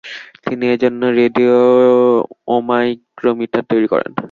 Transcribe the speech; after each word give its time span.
তিনি 0.45 0.65
এজন্য 0.75 1.01
রেডিওমাইক্রোমিটার 1.19 1.63
তৈরি 3.71 3.87
করেন। 3.87 4.11